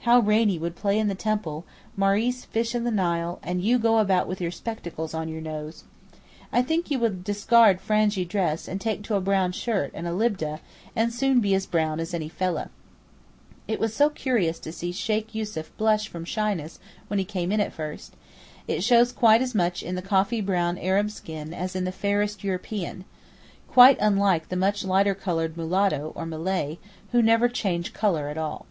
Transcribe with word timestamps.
How 0.00 0.18
Rainie 0.18 0.58
would 0.58 0.74
play 0.74 0.98
in 0.98 1.06
the 1.06 1.14
temple, 1.14 1.64
Maurice 1.96 2.44
fish 2.44 2.74
in 2.74 2.82
the 2.82 2.90
Nile, 2.90 3.38
and 3.44 3.62
you 3.62 3.78
go 3.78 3.98
about 3.98 4.26
with 4.26 4.40
your 4.40 4.50
spectacles 4.50 5.14
on 5.14 5.28
your 5.28 5.40
nose. 5.40 5.84
I 6.52 6.60
think 6.62 6.90
you 6.90 6.98
would 6.98 7.22
discard 7.22 7.80
Frangi 7.80 8.24
dress 8.26 8.66
and 8.66 8.80
take 8.80 9.04
to 9.04 9.14
a 9.14 9.20
brown 9.20 9.52
shirt 9.52 9.92
and 9.94 10.04
a 10.04 10.10
libdeh, 10.12 10.58
and 10.96 11.12
soon 11.14 11.38
be 11.38 11.54
as 11.54 11.66
brown 11.66 12.00
as 12.00 12.12
any 12.12 12.28
fellah. 12.28 12.70
It 13.68 13.78
was 13.78 13.94
so 13.94 14.10
curious 14.10 14.58
to 14.58 14.72
see 14.72 14.90
Sheykh 14.90 15.32
Yussuf 15.36 15.70
blush 15.76 16.08
from 16.08 16.24
shyness 16.24 16.80
when 17.06 17.20
he 17.20 17.24
came 17.24 17.52
in 17.52 17.70
first; 17.70 18.16
it 18.66 18.82
shows 18.82 19.12
quite 19.12 19.40
as 19.40 19.54
much 19.54 19.84
in 19.84 19.94
the 19.94 20.02
coffee 20.02 20.40
brown 20.40 20.78
Arab 20.78 21.12
skin 21.12 21.54
as 21.54 21.76
in 21.76 21.84
the 21.84 21.92
fairest 21.92 22.42
European—quite 22.42 23.98
unlike 24.00 24.48
the 24.48 24.56
much 24.56 24.84
lighter 24.84 25.14
coloured 25.14 25.56
mulatto 25.56 26.12
or 26.16 26.26
Malay, 26.26 26.78
who 27.12 27.22
never 27.22 27.48
change 27.48 27.92
colour 27.92 28.28
at 28.28 28.36
all. 28.36 28.66